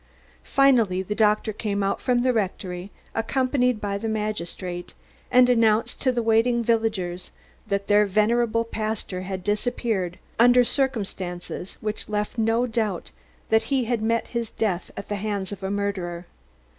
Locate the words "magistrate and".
4.09-5.47